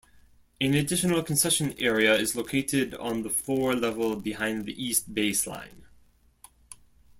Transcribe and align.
An 0.59 0.73
additional 0.73 1.21
concession 1.21 1.75
area 1.77 2.15
is 2.15 2.35
located 2.35 2.95
on 2.95 3.21
the 3.21 3.29
floor 3.29 3.75
level 3.75 4.15
behind 4.15 4.65
the 4.65 4.83
east 4.83 5.13
baseline. 5.13 5.83